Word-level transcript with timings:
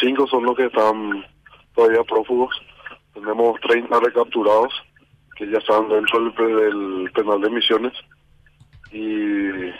cinco 0.00 0.26
son 0.26 0.44
los 0.44 0.56
que 0.56 0.66
están 0.66 1.24
todavía 1.74 2.02
prófugos. 2.04 2.54
Tenemos 3.14 3.60
30 3.60 4.00
recapturados 4.00 4.72
que 5.36 5.50
ya 5.50 5.58
están 5.58 5.88
dentro 5.88 6.20
del, 6.20 6.34
del 6.34 7.12
penal 7.12 7.40
de 7.40 7.50
Misiones 7.50 7.92
y 8.92 9.04
eh, 9.04 9.74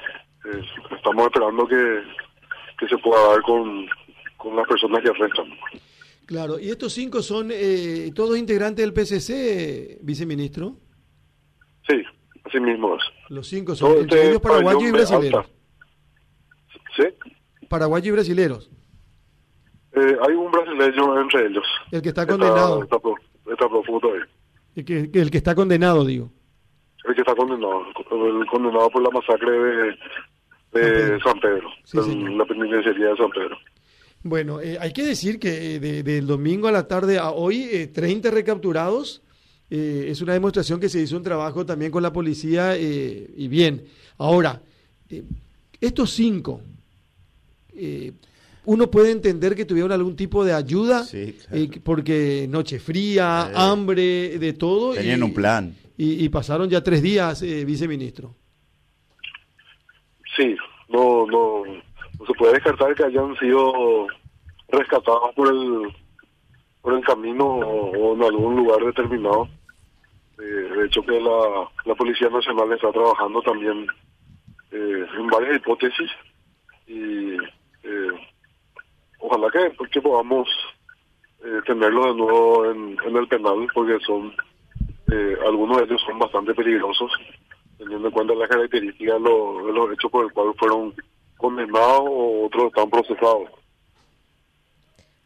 estamos 0.96 1.26
esperando 1.26 1.66
que, 1.66 2.02
que 2.78 2.88
se 2.88 2.96
pueda 2.98 3.28
dar 3.28 3.42
con, 3.42 3.86
con 4.36 4.56
las 4.56 4.66
personas 4.66 5.02
que 5.02 5.12
restan. 5.12 5.46
Claro, 6.26 6.58
y 6.58 6.70
estos 6.70 6.92
cinco 6.92 7.22
son 7.22 7.50
eh, 7.52 8.12
todos 8.14 8.38
integrantes 8.38 8.84
del 8.84 8.94
PCC, 8.94 9.98
viceministro. 10.02 10.76
Sí, 11.88 12.02
así 12.44 12.60
mismo 12.60 12.94
es. 12.94 13.02
Los 13.28 13.48
cinco 13.48 13.74
son 13.74 13.98
entre 13.98 14.28
ellos 14.28 14.40
paraguayos 14.40 14.82
y 14.84 14.90
brasileños. 14.92 15.46
¿Sí? 16.96 17.04
Paraguayos 17.68 18.06
y 18.06 18.10
brasileños. 18.12 18.70
Eh, 19.92 20.16
hay 20.26 20.34
un 20.34 20.50
brasileño 20.50 21.20
entre 21.20 21.46
ellos. 21.46 21.64
El 21.90 22.02
que 22.02 22.10
está 22.10 22.26
condenado. 22.26 22.82
Está, 22.82 22.96
está, 23.50 23.68
profundo 23.68 24.12
ahí. 24.12 24.20
El 24.76 24.84
que, 24.84 25.10
el 25.12 25.30
que 25.30 25.38
está 25.38 25.54
condenado, 25.54 26.04
digo. 26.04 26.30
El 27.04 27.14
que 27.14 27.22
está 27.22 27.34
condenado, 27.34 27.86
el 27.86 28.46
condenado 28.46 28.90
por 28.90 29.02
la 29.02 29.10
masacre 29.10 29.50
de, 29.50 30.80
de 30.80 31.20
San 31.20 31.40
Pedro, 31.40 31.68
sí, 31.84 31.96
la 32.36 32.44
penitenciaría 32.44 33.08
de 33.08 33.16
San 33.16 33.30
Pedro. 33.30 33.56
Bueno, 34.22 34.60
eh, 34.60 34.76
hay 34.78 34.92
que 34.92 35.02
decir 35.02 35.38
que 35.38 35.76
eh, 35.76 36.02
del 36.02 36.26
domingo 36.26 36.68
a 36.68 36.72
la 36.72 36.86
tarde 36.86 37.18
a 37.18 37.30
hoy, 37.30 37.68
eh, 37.72 37.86
30 37.86 38.30
recapturados. 38.30 39.22
Eh, 39.70 40.06
es 40.08 40.20
una 40.20 40.34
demostración 40.34 40.78
que 40.80 40.88
se 40.88 41.00
hizo 41.00 41.16
un 41.16 41.22
trabajo 41.22 41.64
también 41.64 41.90
con 41.90 42.02
la 42.02 42.12
policía 42.12 42.76
y 42.76 43.48
bien. 43.48 43.84
Ahora, 44.18 44.60
estos 45.80 46.10
cinco, 46.10 46.60
uno 48.64 48.90
puede 48.90 49.10
entender 49.10 49.54
que 49.54 49.64
tuvieron 49.64 49.92
algún 49.92 50.16
tipo 50.16 50.44
de 50.44 50.52
ayuda, 50.52 51.04
porque 51.84 52.46
noche 52.48 52.78
fría, 52.78 53.50
hambre, 53.54 54.38
de 54.38 54.52
todo. 54.52 54.94
Tenían 54.94 55.22
un 55.22 55.34
plan. 55.34 55.74
Y, 55.96 56.24
y, 56.24 56.28
pasaron 56.30 56.70
ya 56.70 56.82
tres 56.82 57.02
días, 57.02 57.42
viceministro. 57.42 58.34
Sí, 60.36 60.56
no, 60.88 61.26
no 61.26 61.64
no 62.20 62.26
se 62.26 62.34
puede 62.34 62.54
descartar 62.54 62.94
que 62.94 63.04
hayan 63.04 63.34
sido 63.38 64.06
rescatados 64.68 65.34
por 65.34 65.48
el 65.48 65.92
por 66.82 66.94
el 66.94 67.04
camino 67.04 67.44
o, 67.44 68.14
en 68.14 68.22
algún 68.22 68.56
lugar 68.56 68.84
determinado. 68.84 69.48
Eh, 70.38 70.42
de 70.42 70.86
hecho 70.86 71.02
que 71.02 71.20
la, 71.20 71.68
la 71.84 71.94
Policía 71.94 72.28
Nacional 72.30 72.72
está 72.72 72.90
trabajando 72.90 73.42
también 73.42 73.86
eh, 74.70 75.06
en 75.18 75.26
varias 75.26 75.56
hipótesis 75.56 76.10
y 76.86 76.94
eh, 76.94 77.29
ojalá 79.40 79.70
que, 79.70 79.88
que 79.88 80.02
podamos 80.02 80.48
tenerlo 81.66 82.06
de 82.06 82.14
nuevo 82.14 82.70
en, 82.70 83.16
el 83.16 83.28
penal 83.28 83.66
porque 83.72 83.98
son 84.04 84.32
algunos 85.46 85.78
de 85.78 85.84
ellos 85.84 86.02
son 86.06 86.18
bastante 86.18 86.54
peligrosos 86.54 87.10
teniendo 87.78 88.08
en 88.08 88.14
cuenta 88.14 88.34
las 88.34 88.48
características 88.48 89.22
de, 89.22 89.30
de 89.30 89.72
los 89.72 89.92
hechos 89.92 90.10
por 90.10 90.26
el 90.26 90.32
cual 90.32 90.54
fueron 90.58 90.94
condenados 91.38 92.02
o 92.04 92.46
otros 92.46 92.66
están 92.66 92.90
procesados. 92.90 93.48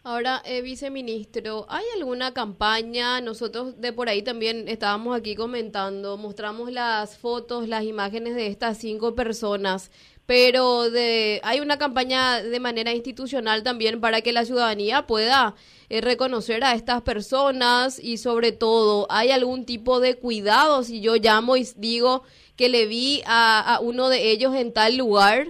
Ahora, 0.07 0.43
eh, 0.45 0.61
viceministro, 0.61 1.65
¿hay 1.71 1.85
alguna 1.97 2.35
campaña? 2.35 3.23
Nosotros 3.23 3.81
de 3.81 3.91
por 3.91 4.11
ahí 4.11 4.21
también 4.21 4.69
estábamos 4.69 5.17
aquí 5.17 5.35
comentando, 5.35 6.19
mostramos 6.19 6.71
las 6.71 7.17
fotos, 7.17 7.69
las 7.69 7.85
imágenes 7.85 8.35
de 8.35 8.49
estas 8.49 8.77
cinco 8.77 9.15
personas, 9.15 9.91
pero 10.27 10.91
de, 10.91 11.41
hay 11.45 11.61
una 11.61 11.79
campaña 11.79 12.43
de 12.43 12.61
manera 12.61 12.93
institucional 12.93 13.63
también 13.63 14.01
para 14.01 14.23
que 14.23 14.33
la 14.33 14.45
ciudadanía 14.45 15.07
pueda 15.07 15.55
eh, 15.91 16.01
reconocer 16.01 16.65
a 16.65 16.75
estas 16.75 17.03
personas 17.03 17.99
y 18.03 18.17
sobre 18.17 18.53
todo, 18.53 19.07
¿hay 19.11 19.31
algún 19.31 19.67
tipo 19.67 20.01
de 20.01 20.17
cuidado 20.17 20.83
si 20.83 21.01
yo 21.01 21.17
llamo 21.17 21.57
y 21.57 21.67
digo 21.77 22.23
que 22.57 22.69
le 22.69 22.87
vi 22.87 23.23
a, 23.27 23.75
a 23.75 23.81
uno 23.81 24.09
de 24.09 24.31
ellos 24.31 24.55
en 24.55 24.73
tal 24.73 24.97
lugar? 24.97 25.47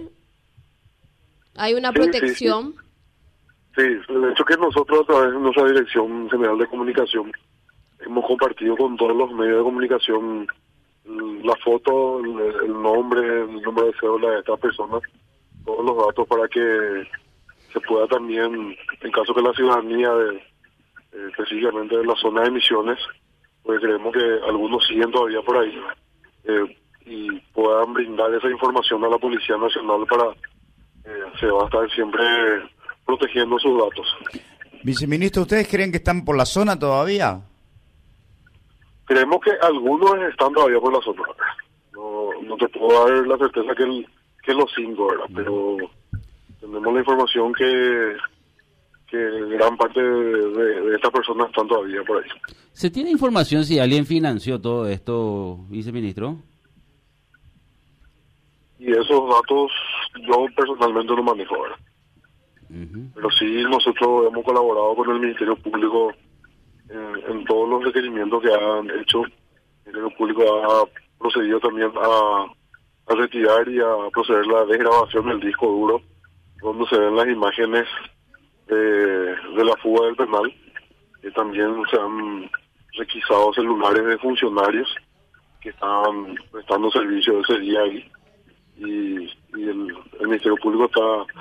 ¿Hay 1.55 1.73
una 1.73 1.93
protección? 1.93 2.75
Sí, 3.75 3.83
de 3.83 4.31
hecho 4.31 4.45
que 4.45 4.57
nosotros 4.57 5.01
a 5.01 5.05
través 5.05 5.33
de 5.33 5.39
nuestra 5.39 5.65
Dirección 5.65 6.29
General 6.29 6.57
de 6.57 6.67
Comunicación 6.67 7.31
hemos 7.99 8.25
compartido 8.25 8.75
con 8.75 8.97
todos 8.97 9.15
los 9.15 9.31
medios 9.31 9.57
de 9.57 9.63
comunicación 9.63 10.47
la 11.45 11.55
foto, 11.57 12.19
el, 12.19 12.81
nombre, 12.81 13.21
el 13.21 13.61
número 13.61 13.87
de 13.87 13.93
cédula 13.99 14.31
de 14.31 14.39
estas 14.39 14.59
personas, 14.59 15.01
todos 15.63 15.85
los 15.85 15.97
datos 16.07 16.27
para 16.27 16.47
que 16.47 17.07
se 17.71 17.79
pueda 17.81 18.07
también, 18.07 18.75
en 19.01 19.11
caso 19.11 19.33
que 19.33 19.41
la 19.41 19.53
ciudadanía, 19.53 20.11
de, 20.11 20.35
eh, 20.37 21.27
específicamente 21.29 21.97
de 21.97 22.05
la 22.05 22.15
zona 22.15 22.41
de 22.41 22.47
emisiones, 22.47 22.97
pues 23.63 23.79
creemos 23.79 24.13
que 24.13 24.39
algunos 24.47 24.85
siguen 24.85 25.11
todavía 25.11 25.41
por 25.41 25.57
ahí, 25.57 25.79
eh, 26.45 26.77
y 27.05 27.31
puedan 27.53 27.93
brindar 27.93 28.33
esa 28.33 28.49
información 28.49 29.03
a 29.03 29.09
la 29.09 29.17
Policía 29.17 29.57
Nacional 29.57 30.05
para 30.09 30.31
eh, 31.05 31.23
se 31.39 31.45
va 31.47 31.63
a 31.63 31.65
estar 31.65 31.89
siempre 31.91 32.23
protegiendo 33.05 33.59
sus 33.59 33.77
datos. 33.77 34.07
Viceministro, 34.83 35.43
¿ustedes 35.43 35.67
creen 35.67 35.91
que 35.91 35.97
están 35.97 36.25
por 36.25 36.35
la 36.35 36.45
zona 36.45 36.77
todavía? 36.79 37.41
Creemos 39.05 39.39
que 39.41 39.51
algunos 39.61 40.15
están 40.29 40.53
todavía 40.53 40.79
por 40.79 40.93
la 40.93 41.01
zona. 41.01 41.23
No, 41.93 42.29
no 42.43 42.57
te 42.57 42.67
puedo 42.69 43.05
dar 43.05 43.27
la 43.27 43.37
certeza 43.37 43.75
que, 43.75 44.05
que 44.43 44.53
los 44.53 44.71
cinco, 44.75 45.07
¿verdad? 45.07 45.25
Pero 45.33 45.77
tenemos 46.59 46.93
la 46.93 46.99
información 46.99 47.53
que, 47.53 48.15
que 49.07 49.17
gran 49.49 49.77
parte 49.77 50.01
de, 50.01 50.81
de 50.81 50.95
estas 50.95 51.11
personas 51.11 51.47
están 51.49 51.67
todavía 51.67 52.03
por 52.03 52.23
ahí. 52.23 52.29
¿Se 52.73 52.89
tiene 52.89 53.11
información 53.11 53.63
si 53.63 53.79
alguien 53.79 54.05
financió 54.05 54.59
todo 54.59 54.87
esto, 54.87 55.59
viceministro? 55.69 56.37
y 58.85 58.91
esos 58.91 59.29
datos 59.29 59.71
yo 60.27 60.45
personalmente 60.55 61.15
no 61.15 61.23
manejo 61.23 61.55
ahora. 61.55 61.75
Pero 62.67 63.31
sí 63.31 63.63
nosotros 63.69 64.27
hemos 64.27 64.43
colaborado 64.43 64.95
con 64.95 65.09
el 65.11 65.19
Ministerio 65.19 65.55
Público 65.55 66.11
en, 66.89 67.45
todos 67.45 67.69
los 67.69 67.83
requerimientos 67.83 68.41
que 68.41 68.53
han 68.53 68.89
hecho. 68.99 69.23
El 69.23 69.93
Ministerio 69.93 70.17
Público 70.17 70.43
ha 70.63 70.85
procedido 71.19 71.59
también 71.59 71.91
a, 71.95 72.45
retirar 73.07 73.67
y 73.69 73.79
a 73.79 74.09
proceder 74.11 74.45
la 74.47 74.65
desgrabación 74.65 75.27
del 75.27 75.39
disco 75.39 75.67
duro, 75.67 76.01
donde 76.61 76.87
se 76.87 76.97
ven 76.97 77.15
las 77.15 77.27
imágenes 77.27 77.87
de, 78.67 79.35
la 79.63 79.75
fuga 79.77 80.07
del 80.07 80.15
penal. 80.15 80.53
Y 81.23 81.31
también 81.31 81.81
se 81.89 81.99
han 81.99 82.49
requisado 82.97 83.53
celulares 83.53 84.05
de 84.05 84.17
funcionarios 84.17 84.95
que 85.61 85.69
estaban 85.69 86.35
prestando 86.51 86.91
servicio 86.91 87.39
ese 87.41 87.59
día 87.59 87.81
ahí 87.81 88.11
y, 88.77 89.29
el, 89.53 89.95
Ministerio 90.21 90.57
Público 90.57 90.85
está 90.85 91.33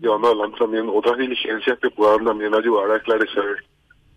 llevando 0.00 0.28
adelante 0.28 0.58
también 0.58 0.88
otras 0.88 1.16
diligencias 1.18 1.78
que 1.78 1.90
puedan 1.90 2.24
también 2.24 2.54
ayudar 2.54 2.90
a 2.90 2.96
esclarecer 2.96 3.64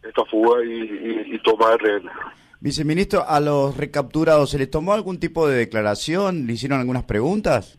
esta 0.08 0.26
fuga 0.26 0.64
y, 0.64 1.34
y, 1.34 1.40
toma 1.40 1.72
de 1.72 1.78
rehenes. 1.78 2.12
Viceministro, 2.60 3.24
¿a 3.28 3.40
los 3.40 3.78
recapturados 3.78 4.50
se 4.50 4.58
les 4.58 4.72
tomó 4.72 4.94
algún 4.94 5.20
tipo 5.20 5.48
de 5.48 5.58
declaración? 5.58 6.48
¿Le 6.48 6.54
hicieron 6.54 6.80
algunas 6.80 7.04
preguntas? 7.04 7.78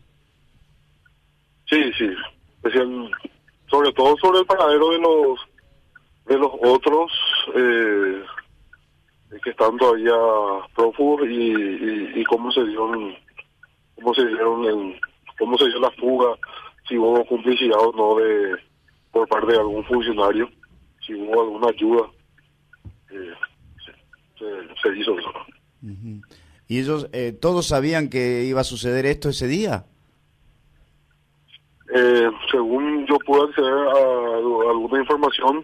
Sí, 1.69 1.81
sí. 1.97 2.09
sobre 3.69 3.93
todo 3.93 4.15
sobre 4.17 4.39
el 4.39 4.45
paradero 4.45 4.89
de 4.89 4.99
los 4.99 5.39
de 6.25 6.37
los 6.37 6.51
otros 6.63 7.11
eh, 7.55 8.23
que 9.43 9.49
están 9.51 9.77
todavía 9.77 10.15
prófugos 10.75 11.27
y, 11.27 12.19
y, 12.19 12.23
cómo 12.25 12.51
se 12.51 12.63
dieron 12.65 13.15
cómo 13.95 14.13
se 14.13 14.25
dieron 14.25 14.95
cómo 15.37 15.57
se 15.57 15.67
dio 15.67 15.79
la 15.79 15.91
fuga, 15.91 16.35
si 16.87 16.97
hubo 16.97 17.23
complicidad 17.25 17.79
o 17.79 17.93
no 17.93 18.15
de 18.19 18.57
por 19.11 19.27
parte 19.27 19.53
de 19.53 19.59
algún 19.59 19.83
funcionario, 19.85 20.49
si 21.05 21.13
hubo 21.13 21.41
alguna 21.41 21.69
ayuda, 21.69 22.09
eh, 23.11 23.33
se, 24.81 24.97
hizo 24.97 25.17
eso. 25.17 25.31
¿Y 26.67 26.79
ellos 26.79 27.09
eh, 27.13 27.31
todos 27.31 27.67
sabían 27.67 28.09
que 28.09 28.43
iba 28.43 28.61
a 28.61 28.65
suceder 28.65 29.05
esto 29.05 29.29
ese 29.29 29.47
día? 29.47 29.85
Eh, 31.95 32.29
según 32.51 33.05
yo 33.07 33.17
pude 33.19 33.49
acceder 33.49 33.73
a, 33.73 34.69
alguna 34.71 34.99
información, 34.99 35.63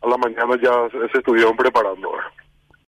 a 0.00 0.08
la 0.08 0.16
mañana 0.16 0.58
ya 0.60 0.88
se 0.90 1.18
estuvieron 1.18 1.56
preparando. 1.56 2.10